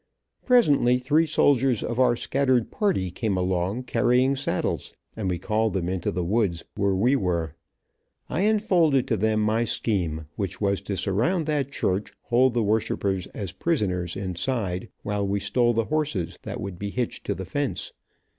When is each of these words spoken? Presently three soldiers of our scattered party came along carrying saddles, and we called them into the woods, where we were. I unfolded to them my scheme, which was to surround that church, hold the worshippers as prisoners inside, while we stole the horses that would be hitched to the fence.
Presently 0.47 0.97
three 0.97 1.27
soldiers 1.27 1.83
of 1.83 1.99
our 1.99 2.15
scattered 2.15 2.71
party 2.71 3.11
came 3.11 3.37
along 3.37 3.83
carrying 3.83 4.35
saddles, 4.35 4.95
and 5.15 5.29
we 5.29 5.37
called 5.37 5.73
them 5.73 5.87
into 5.87 6.09
the 6.09 6.23
woods, 6.25 6.63
where 6.73 6.95
we 6.95 7.15
were. 7.15 7.53
I 8.27 8.41
unfolded 8.41 9.07
to 9.09 9.15
them 9.17 9.41
my 9.41 9.63
scheme, 9.63 10.25
which 10.35 10.59
was 10.59 10.81
to 10.81 10.97
surround 10.97 11.45
that 11.45 11.69
church, 11.71 12.13
hold 12.23 12.55
the 12.55 12.63
worshippers 12.63 13.27
as 13.27 13.51
prisoners 13.51 14.15
inside, 14.15 14.89
while 15.03 15.27
we 15.27 15.39
stole 15.39 15.73
the 15.73 15.85
horses 15.85 16.39
that 16.41 16.59
would 16.59 16.79
be 16.79 16.89
hitched 16.89 17.23
to 17.27 17.35
the 17.35 17.45
fence. 17.45 17.93